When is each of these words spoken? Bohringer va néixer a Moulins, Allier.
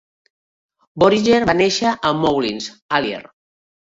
Bohringer 1.03 1.41
va 1.49 1.55
néixer 1.59 1.93
a 1.93 2.13
Moulins, 2.21 2.69
Allier. 3.01 3.23